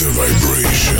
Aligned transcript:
the 0.00 0.10
vibration. 0.12 0.96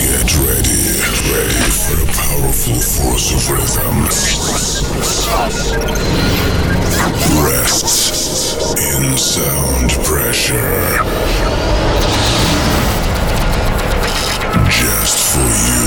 Get 0.00 0.30
ready, 0.40 0.80
ready 1.28 1.68
for 1.68 2.00
a 2.00 2.08
powerful 2.16 2.80
force 2.80 3.28
of 3.34 3.42
rhythm. 3.50 3.96
Rest 7.44 8.78
in 8.78 9.04
sound 9.18 9.90
pressure. 10.02 10.72
Just 14.70 15.18
for 15.34 15.50
you. 15.68 15.84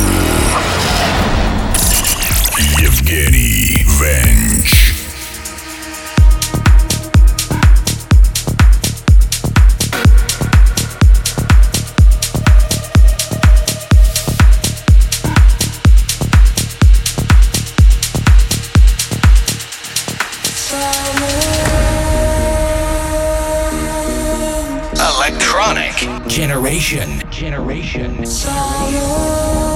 Evgeny 2.85 3.81
Venge. 3.97 4.82
Generation. 26.73 27.21
Generation. 27.29 28.25
out 28.47 29.72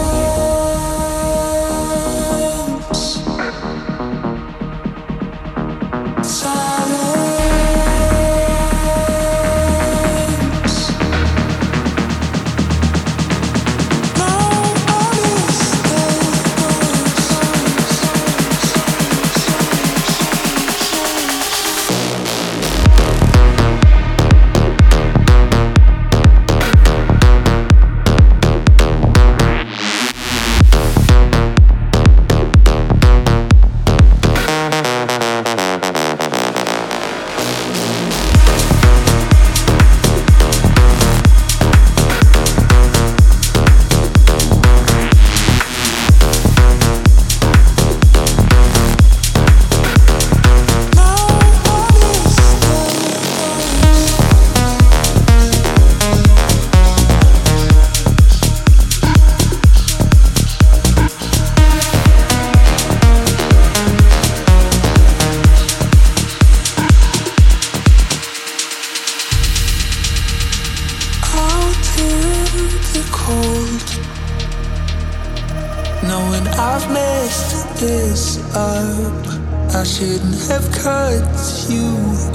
up, 78.78 79.26
I 79.74 79.84
shouldn't 79.84 80.40
have 80.50 80.72
cut 80.72 81.66
you 81.68 81.88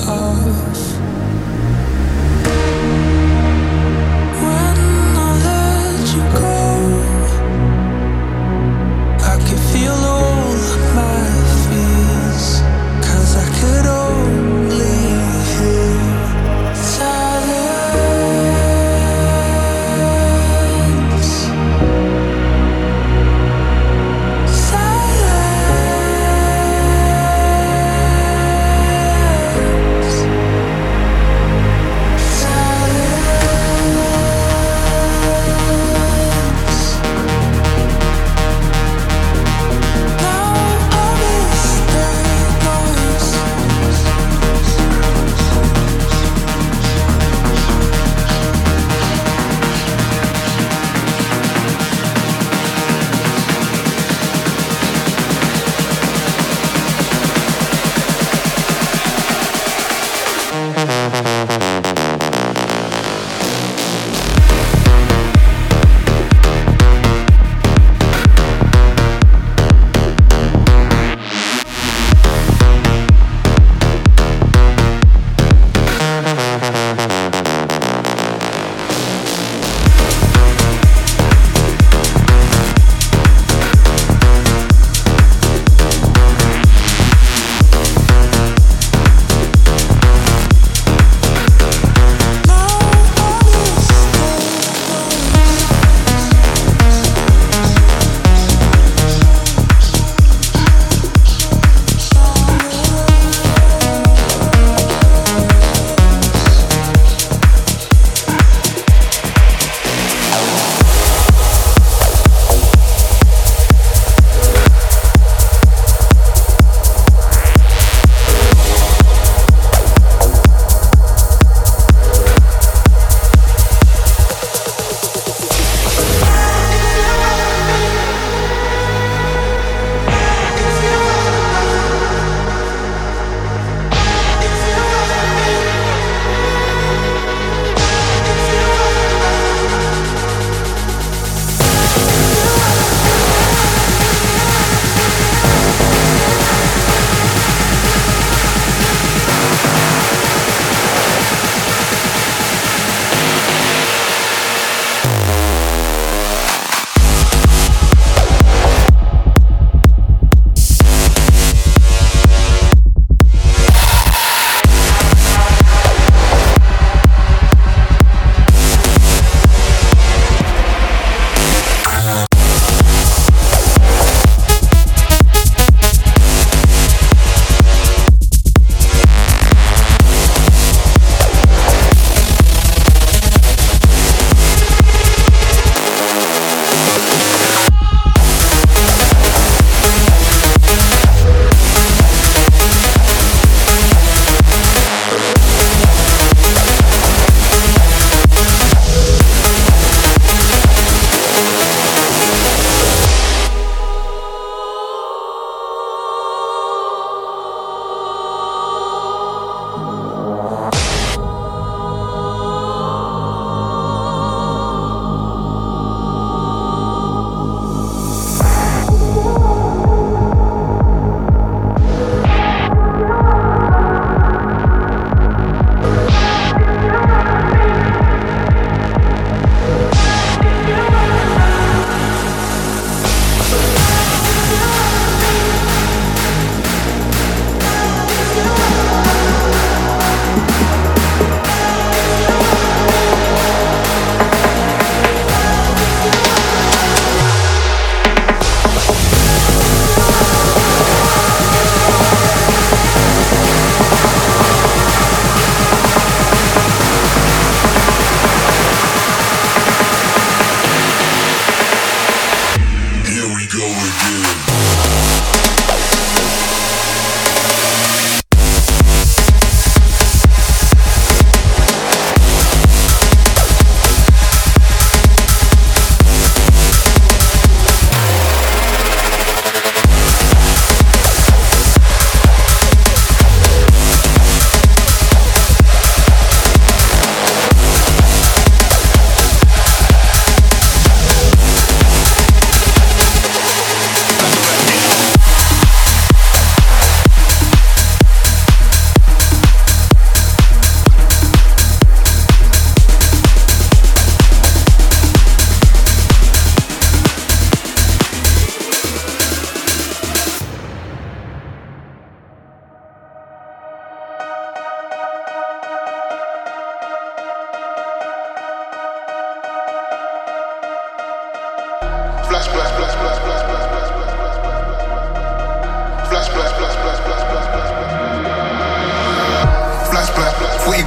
off. 0.08 0.91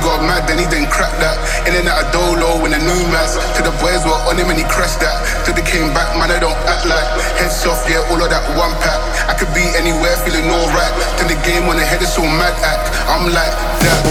got 0.06 0.22
mad, 0.22 0.46
then 0.46 0.62
he 0.62 0.69
didn't 0.69 0.94
that. 0.94 1.38
In 1.66 1.74
and 1.74 1.90
out 1.90 2.06
of 2.06 2.13
Dolo 2.13 2.62
in 2.69 2.72
the 2.78 2.81
new 2.81 3.02
mask. 3.10 3.42
Till 3.57 3.66
the 3.66 3.74
boys 3.81 4.06
were 4.06 4.22
on 4.30 4.38
him 4.38 4.54
and 4.54 4.57
he 4.62 4.66
crashed 4.69 5.02
that. 5.02 5.18
Till 5.44 5.57
they 5.57 5.66
came 5.66 5.90
back, 5.98 6.13
man, 6.13 6.30
I 6.30 6.38
don't 6.38 6.56
act 6.69 6.86
like. 6.86 7.10
Heads 7.42 7.66
off, 7.66 7.81
yeah, 7.90 8.06
all 8.13 8.22
of 8.22 8.30
that 8.30 8.46
one 8.54 8.72
pack. 8.86 9.02
I 9.25 9.34
could 9.34 9.50
be 9.57 9.66
anywhere, 9.74 10.13
feeling 10.22 10.46
alright. 10.46 10.94
Till 11.18 11.28
the 11.28 11.40
game 11.42 11.66
on 11.66 11.81
the 11.81 11.86
head 11.86 12.06
is 12.06 12.13
so 12.13 12.22
mad 12.22 12.54
act. 12.62 12.94
I'm 13.10 13.25
like 13.34 13.56
that. 13.81 14.02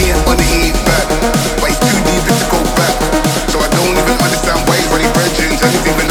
He 0.00 0.08
ain't 0.08 0.24
on 0.24 0.40
the 0.40 0.46
he 0.48 0.72
ain't 0.72 0.80
back. 0.88 1.06
But 1.60 1.76
he's 1.76 1.80
too 1.84 2.00
deep 2.00 2.24
to 2.24 2.46
go 2.48 2.58
back. 2.80 2.96
So 3.52 3.60
I 3.60 3.68
don't 3.76 3.92
even 3.92 4.16
understand 4.16 4.64
why 4.64 4.80
he's 4.80 4.88
running 4.88 5.12
virgins. 5.12 5.60
And 5.60 5.72
even 5.84 6.09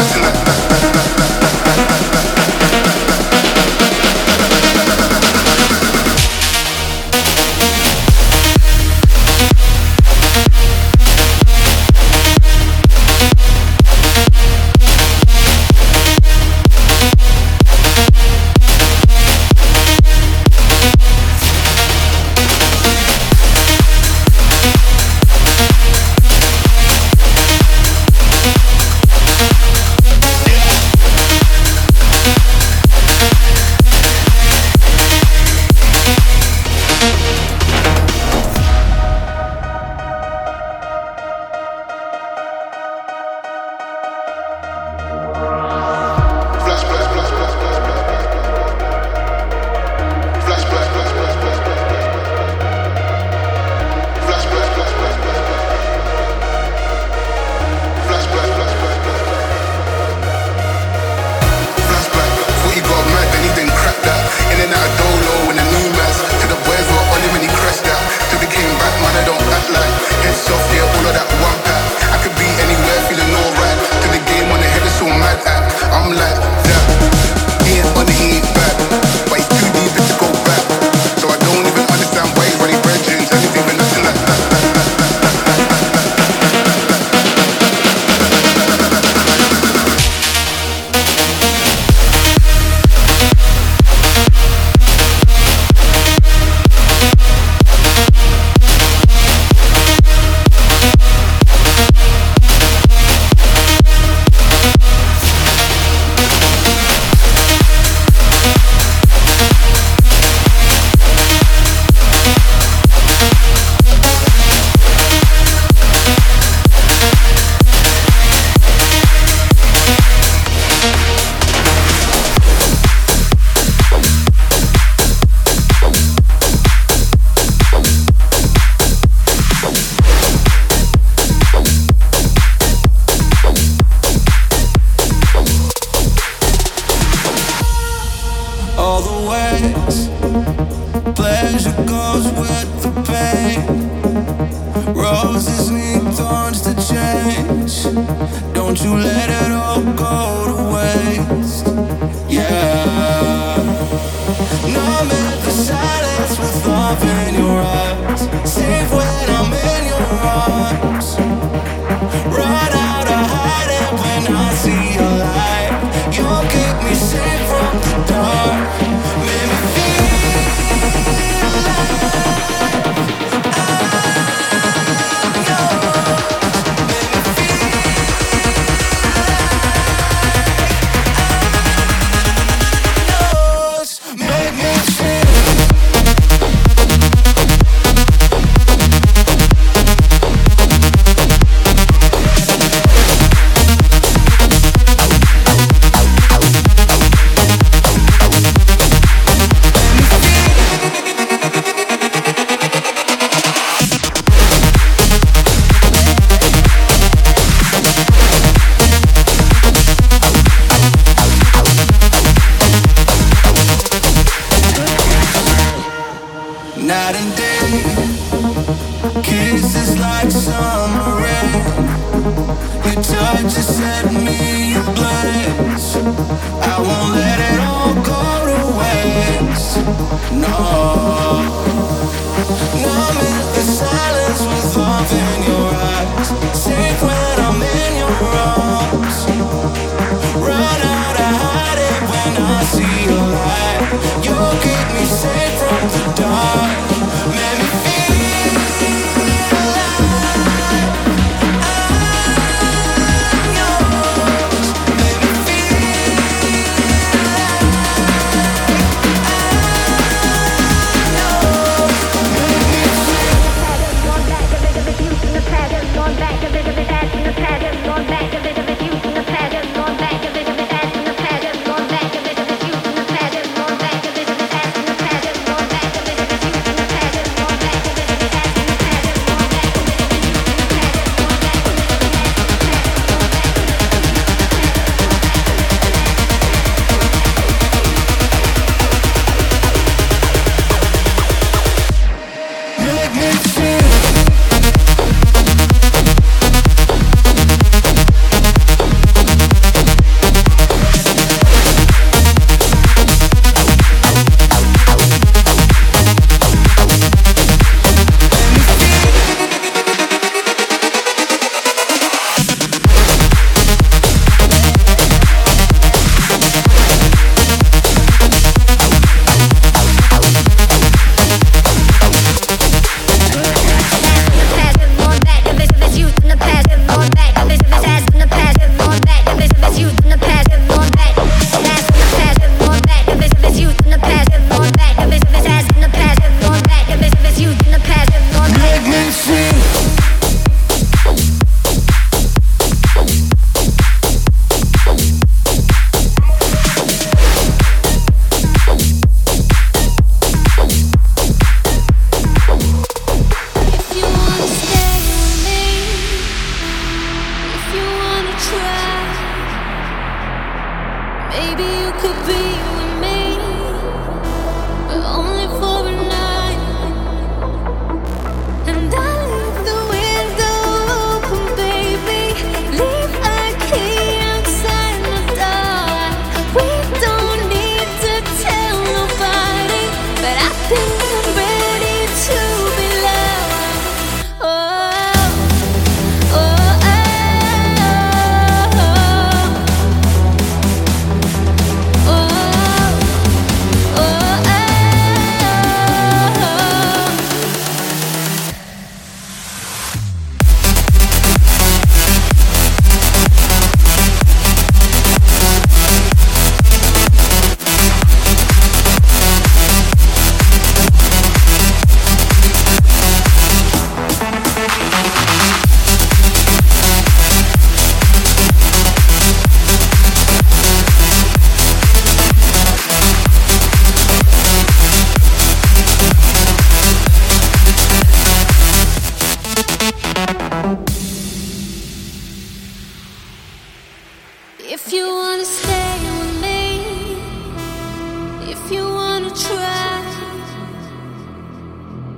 If 438.51 438.71
you 438.71 438.83
wanna 438.83 439.29
try, 439.29 440.01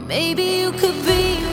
maybe 0.08 0.44
you 0.44 0.72
could 0.72 1.06
be. 1.06 1.51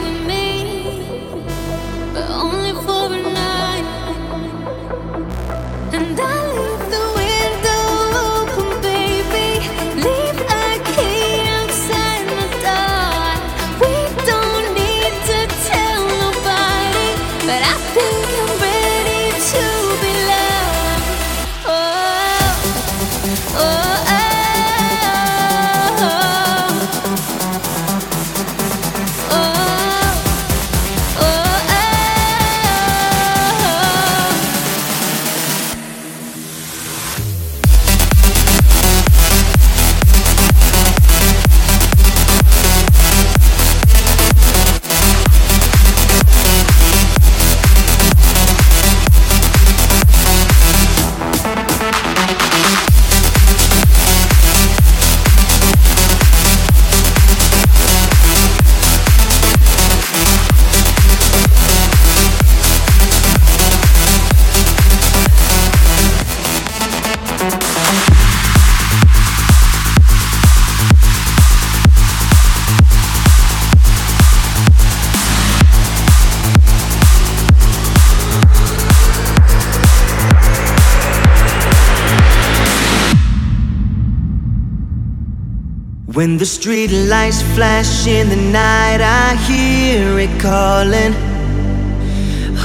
Street 86.69 86.93
lights 87.09 87.41
flash 87.57 88.07
in 88.07 88.29
the 88.29 88.37
night, 88.37 89.01
I 89.01 89.37
hear 89.49 90.19
it 90.19 90.39
calling. 90.39 91.15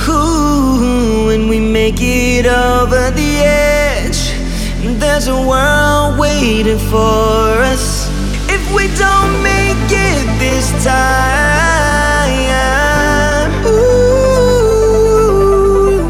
Ooh, 0.10 1.28
when 1.28 1.48
we 1.48 1.58
make 1.62 2.02
it 2.02 2.46
over 2.46 3.12
the 3.12 3.38
edge, 3.40 4.34
there's 5.00 5.28
a 5.30 5.42
world 5.48 6.20
waiting 6.20 6.80
for 6.92 7.64
us. 7.72 8.10
If 8.50 8.62
we 8.76 8.90
don't 9.00 9.42
make 9.42 9.90
it 9.90 10.28
this 10.38 10.68
time, 10.84 11.64
ooh, 13.66 14.84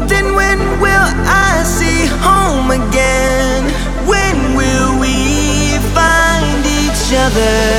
then 0.08 0.34
when 0.34 0.58
will 0.80 1.08
I 1.30 1.62
see 1.64 2.06
home 2.26 2.72
again? 2.72 3.62
When 4.04 4.56
will 4.56 4.98
we 4.98 5.78
find 5.94 6.66
each 6.66 7.12
other? 7.14 7.73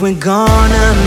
we're 0.00 0.14
gonna 0.14 1.03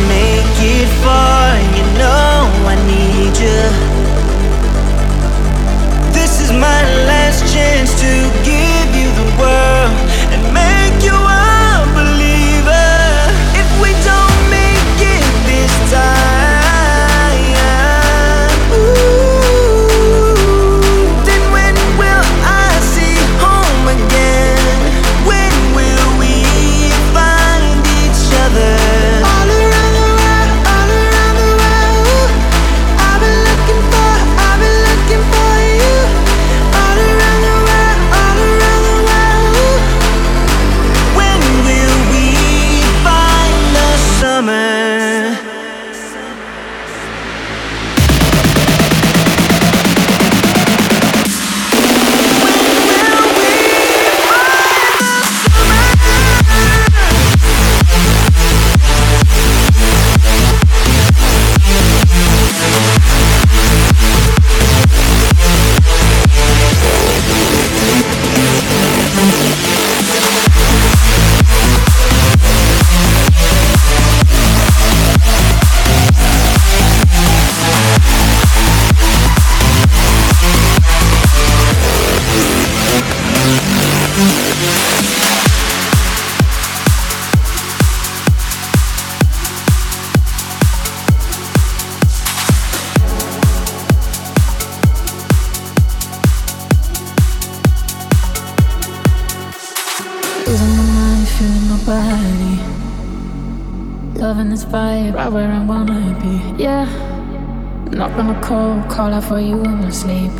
sleep. 109.97 110.36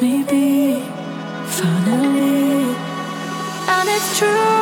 Maybe 0.00 0.16
me 0.16 0.24
be. 0.24 0.82
Finally, 1.46 2.74
and 3.68 3.88
it's 3.88 4.18
true. 4.18 4.59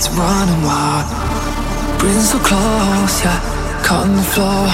Sides, 0.00 0.18
running 0.18 0.62
wild. 0.64 1.06
Breathing 1.98 2.22
so 2.22 2.38
close, 2.38 3.24
yeah, 3.24 3.90
on 3.90 4.16
the 4.16 4.22
floor. 4.22 4.68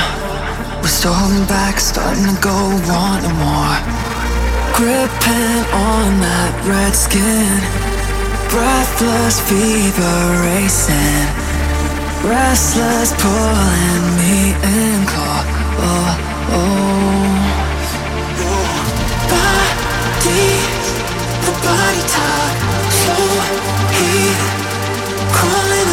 We're 0.82 0.88
still 0.88 1.14
holding 1.14 1.46
back, 1.46 1.80
starting 1.80 2.24
to 2.24 2.40
go, 2.40 2.54
wanting 2.86 3.36
more. 3.42 3.78
Gripping 4.76 5.62
on 5.72 6.20
that 6.20 6.52
red 6.68 6.94
skin, 6.94 7.60
breathless 8.50 9.40
fever 9.48 10.18
racing, 10.44 11.26
restless 12.28 13.12
pulling 13.16 14.04
me 14.20 14.52
in, 14.52 15.06
claw. 15.08 15.42
Oh, 15.80 16.12
oh. 16.52 16.86
Body, 19.32 20.46
the 21.46 21.52
body 21.64 22.02
talk, 22.14 22.54
so 22.92 23.14
heat 23.96 24.65
Crawling 25.36 25.86